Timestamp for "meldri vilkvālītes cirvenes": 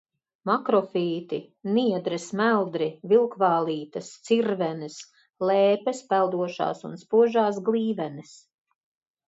2.39-4.97